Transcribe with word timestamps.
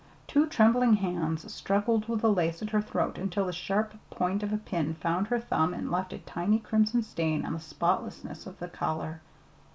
Two 0.25 0.47
trembling 0.47 0.95
hands 0.95 1.53
struggled 1.53 2.07
with 2.09 2.21
the 2.21 2.31
lace 2.31 2.63
at 2.63 2.71
her 2.71 2.81
throat 2.81 3.19
until 3.19 3.45
the 3.45 3.53
sharp 3.53 3.93
point 4.09 4.41
of 4.41 4.51
a 4.51 4.57
pin 4.57 4.95
found 4.95 5.27
her 5.27 5.39
thumb 5.39 5.75
and 5.75 5.91
left 5.91 6.11
a 6.11 6.17
tiny 6.17 6.57
crimson 6.57 7.03
stain 7.03 7.45
on 7.45 7.53
the 7.53 7.59
spotlessness 7.59 8.47
of 8.47 8.57
the 8.57 8.67
collar. 8.67 9.21